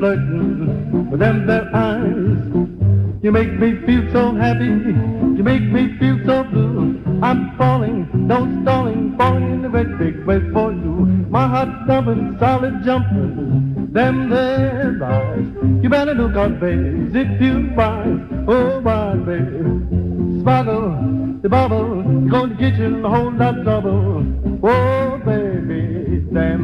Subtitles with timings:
[0.00, 3.22] Flirting with them there eyes.
[3.22, 7.02] You make me feel so happy, you make me feel so blue.
[7.22, 11.04] I'm falling, no stalling, falling in the red big way for you.
[11.28, 15.44] My heart thumping, solid jumping, them there eyes.
[15.82, 20.40] You better look out, babe, if you rise, oh my babe.
[20.40, 24.24] Sparkle, the bubble, you're gonna get you in a whole lot of trouble.
[24.62, 26.60] Oh, baby, them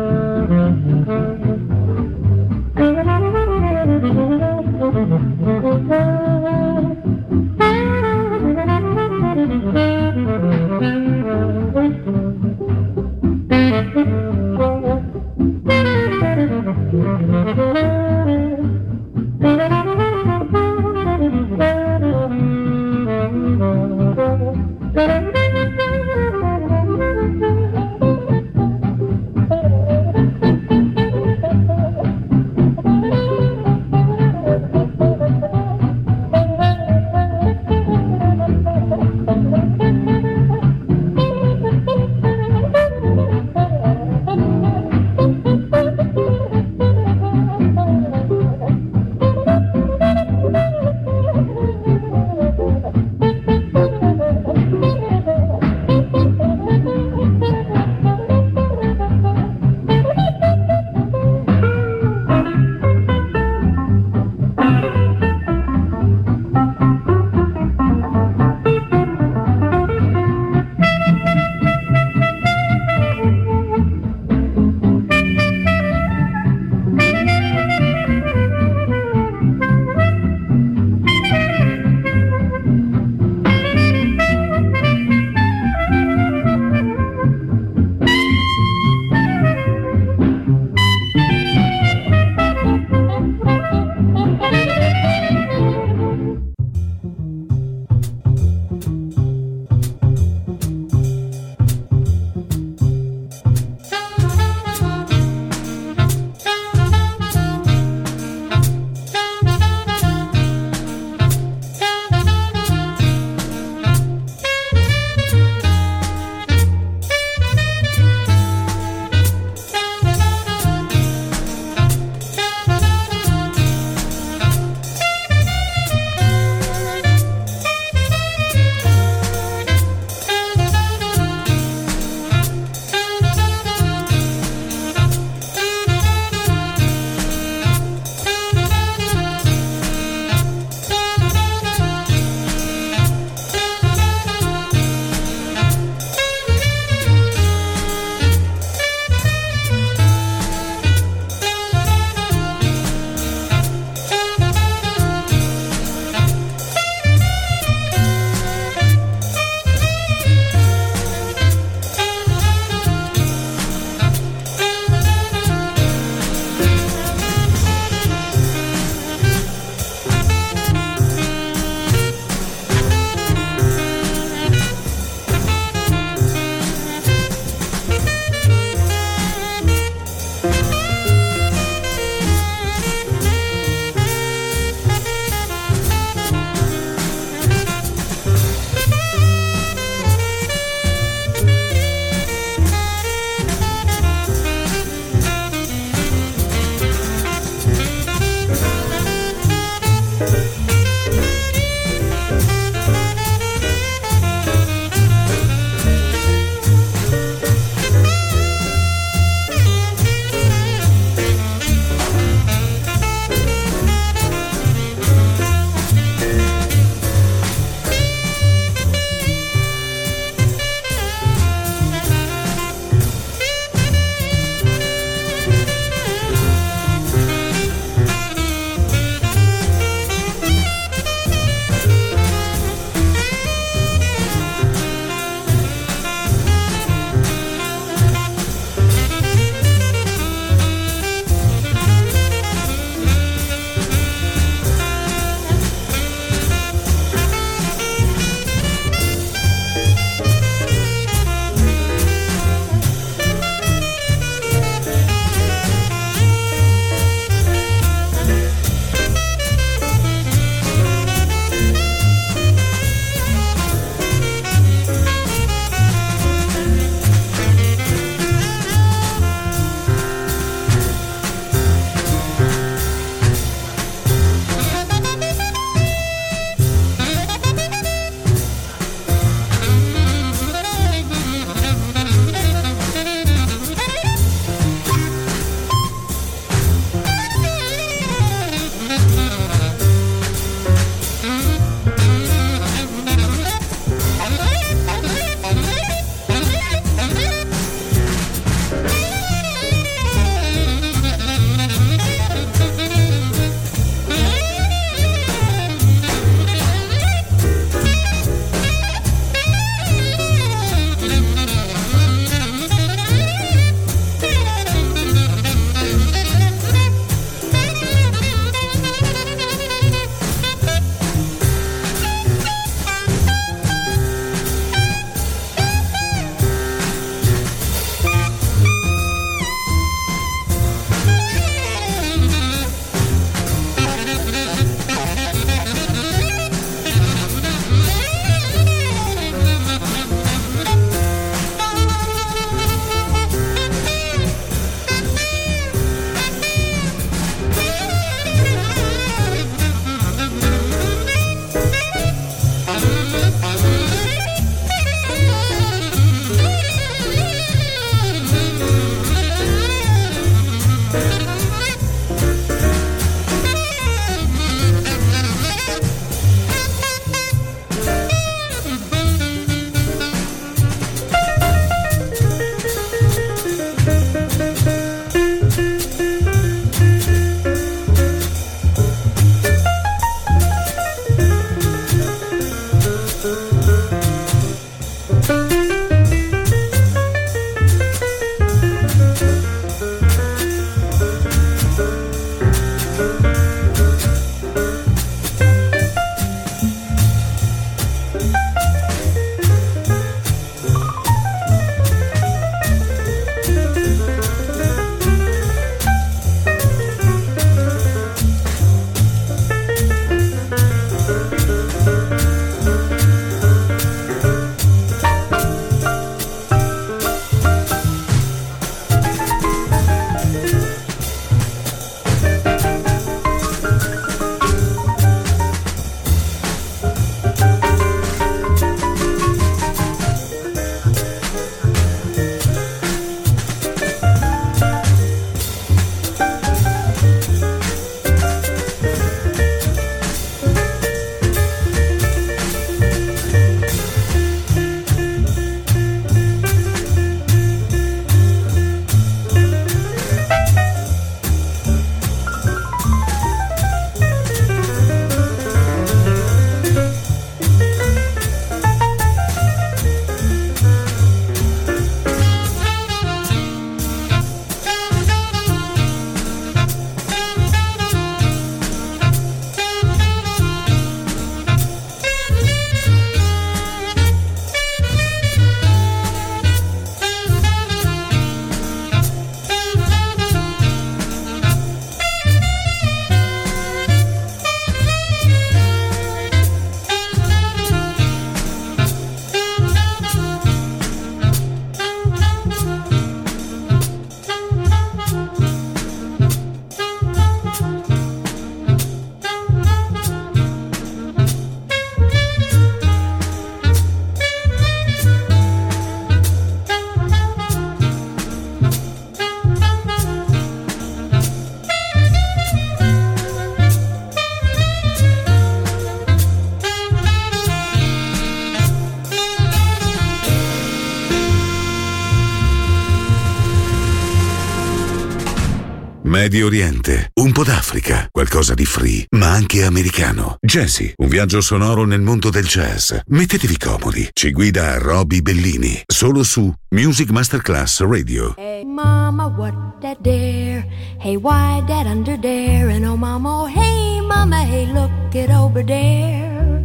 [526.27, 530.35] Medio Oriente, un po' d'Africa, qualcosa di free, ma anche americano.
[530.41, 532.93] Jazzy, un viaggio sonoro nel mondo del jazz.
[533.05, 538.33] Mettetevi comodi, ci guida Roby Bellini, solo su Music Masterclass Radio.
[538.35, 540.67] Hey mama, what that dare?
[540.99, 542.73] Hey, why that under there?
[542.73, 546.61] And oh mama, oh, hey mama, hey look it over there.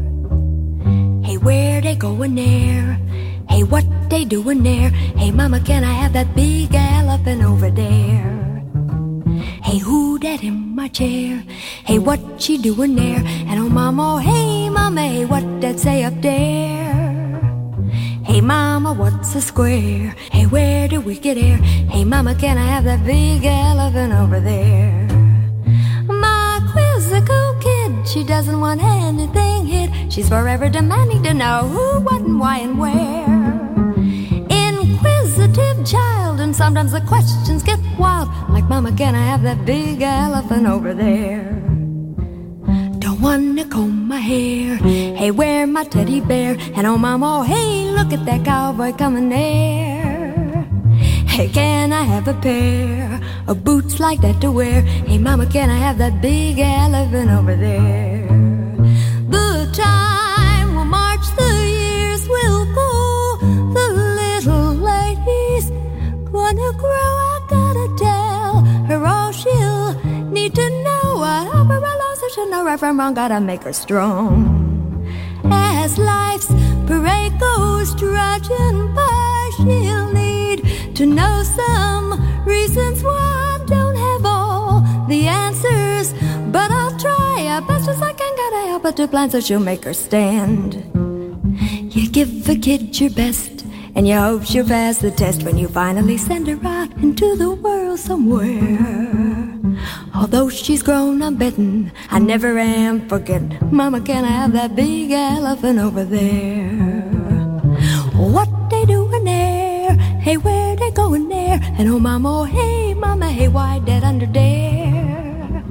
[1.23, 2.99] Hey, where they going there?
[3.49, 4.91] Hey, what they doing there?
[5.15, 8.42] Hey mama, can I have that big elephant over there?
[9.73, 11.43] Hey, who that in my chair?
[11.87, 13.25] Hey, what she doing there?
[13.25, 17.41] And oh, mama, hey, mama, hey, what that say up there?
[18.23, 20.15] Hey, mama, what's a square?
[20.31, 21.57] Hey, where do we get air?
[21.89, 25.09] Hey, mama, can I have that big elephant over there?
[26.05, 30.13] My quizzical kid, she doesn't want anything hid.
[30.13, 33.42] She's forever demanding to know who, what, and why, and where.
[35.85, 38.29] Child, and sometimes the questions get wild.
[38.49, 41.43] Like, Mama, can I have that big elephant over there?
[43.01, 44.77] Don't wanna comb my hair.
[44.77, 46.57] Hey, where my teddy bear?
[46.77, 50.67] And oh, Mama, oh, hey, look at that cowboy coming there.
[51.27, 54.83] Hey, can I have a pair of boots like that to wear?
[54.83, 58.12] Hey, Mama, can I have that big elephant over there?
[72.65, 73.15] Right from wrong.
[73.15, 74.61] Gotta make her strong.
[75.45, 76.47] As life's
[76.87, 80.65] parade goes trudging by, she'll need
[80.95, 86.15] to know some reasons why I don't have all the answers.
[86.53, 88.37] But I'll try as best as I can.
[88.37, 90.75] Gotta help her to plan so she'll make her stand.
[91.95, 93.65] You give a kid your best,
[93.95, 97.51] and you hope she'll pass the test when you finally send her out into the
[97.51, 99.42] world somewhere.
[100.15, 103.57] Although she's grown, I'm betting I never am forgetting.
[103.71, 106.71] Mama, can I have that big elephant over there?
[108.15, 109.95] What they doing there?
[110.21, 111.59] Hey, where they going there?
[111.79, 115.65] And oh, mama, oh, hey, mama, hey, why that under there?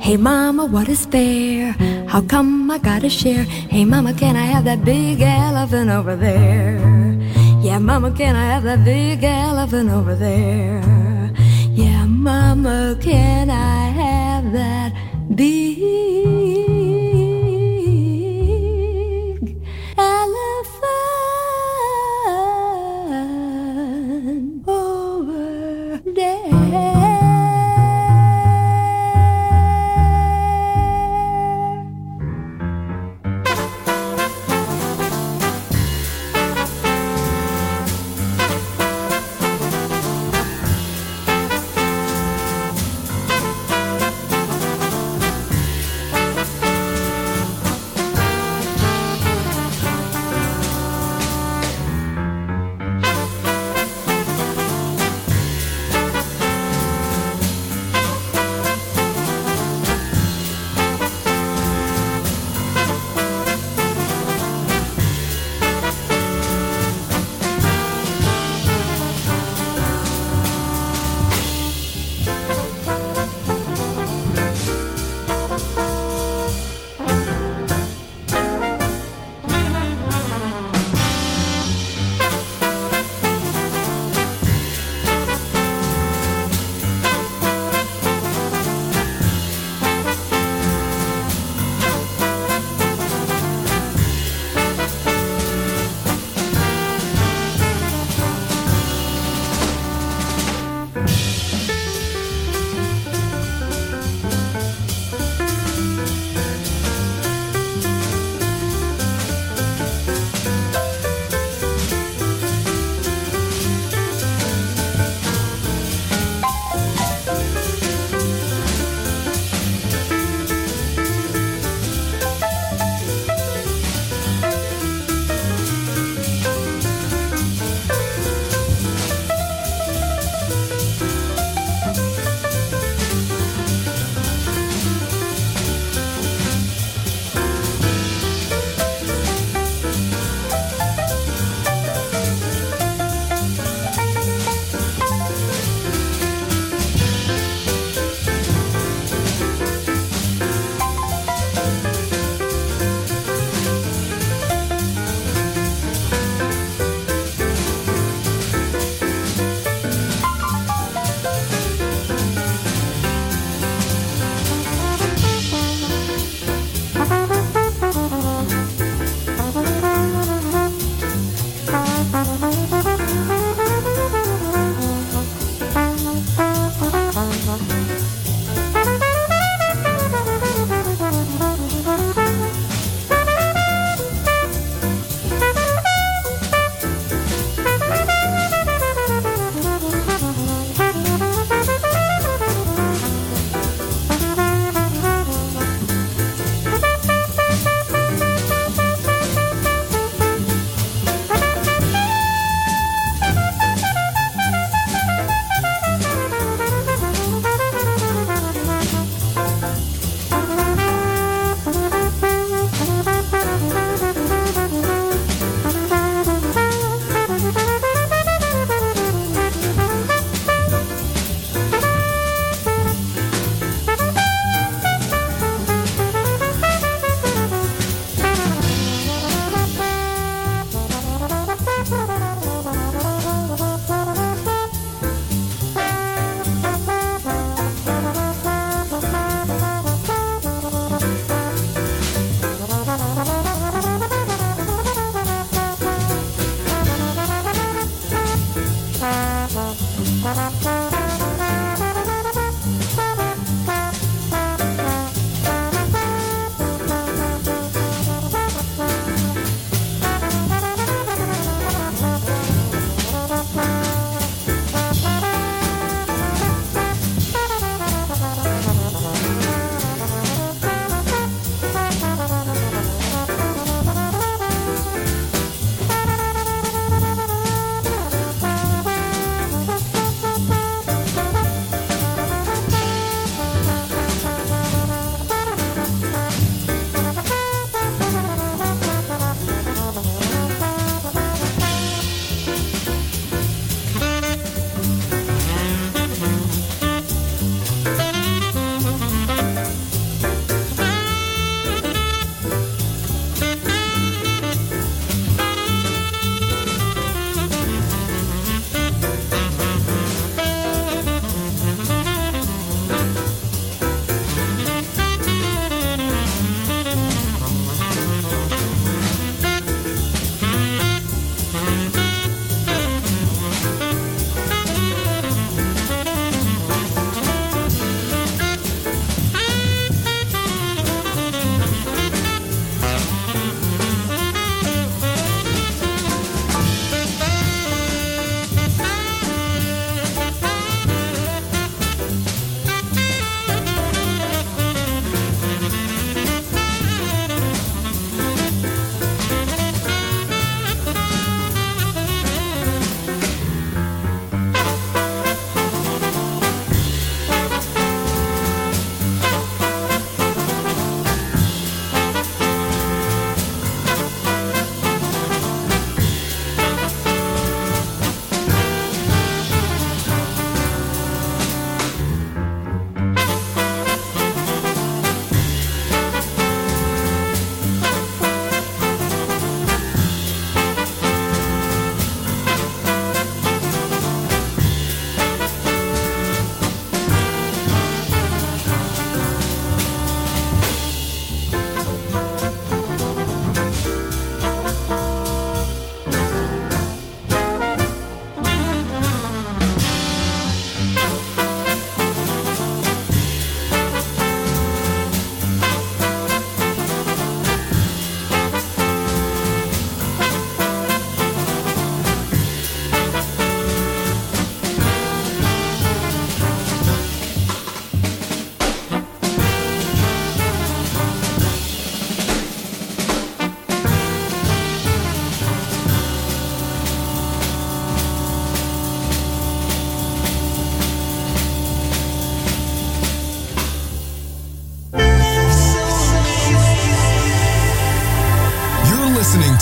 [0.00, 1.72] Hey, mama, what is fair?
[2.08, 3.44] How come I gotta share?
[3.44, 6.78] Hey, mama, can I have that big elephant over there?
[7.60, 11.03] Yeah, mama, can I have that big elephant over there?
[12.24, 14.94] Mama, can I have that?
[15.36, 16.33] Big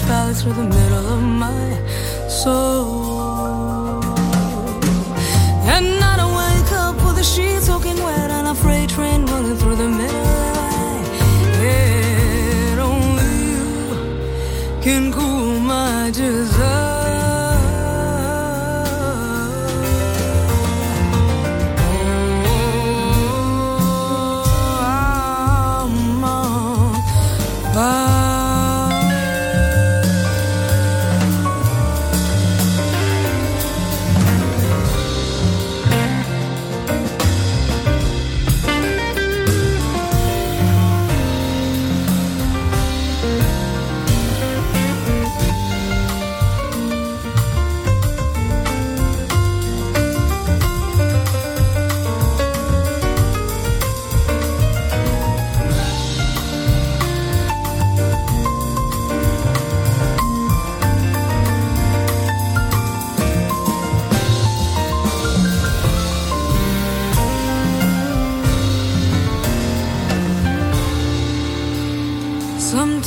[0.00, 2.73] fell through the middle of my soul.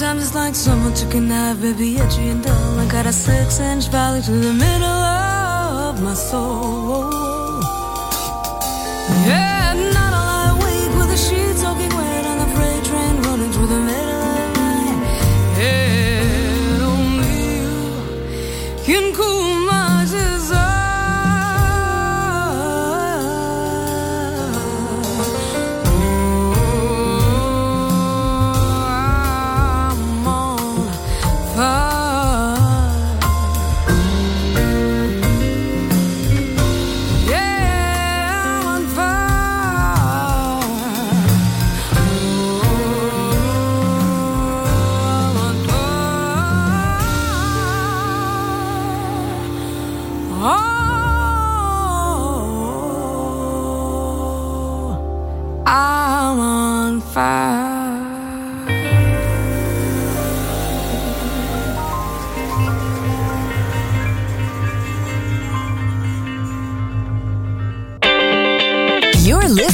[0.08, 1.28] Sometimes it's like so much you can
[1.62, 2.80] baby, edgy and dull.
[2.80, 7.07] I got a six inch valley to the middle of my soul.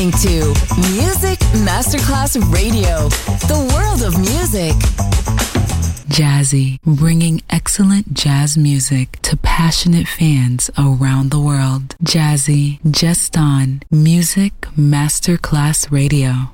[0.00, 0.46] listening to
[0.92, 3.08] Music Masterclass Radio,
[3.48, 4.72] the world of music.
[6.08, 11.96] Jazzy, bringing excellent jazz music to passionate fans around the world.
[12.02, 16.50] Jazzy, just on Music Masterclass Radio.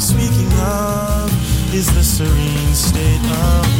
[0.00, 3.79] I'm speaking of is the serene state of